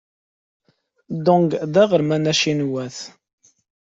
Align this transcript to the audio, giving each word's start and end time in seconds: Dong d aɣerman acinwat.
Dong 1.25 1.51
d 1.73 1.75
aɣerman 1.83 2.29
acinwat. 2.31 2.97